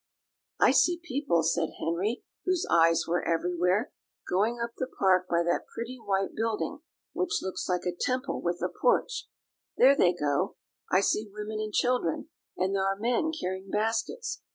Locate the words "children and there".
11.71-12.87